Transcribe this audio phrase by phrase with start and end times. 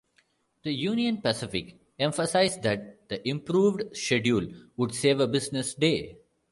[0.63, 6.17] The Union Pacific emphasized that the improved schedule would save a business day.